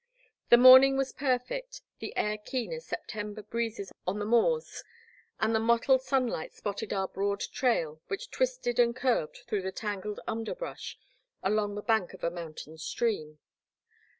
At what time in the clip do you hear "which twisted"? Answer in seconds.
8.07-8.79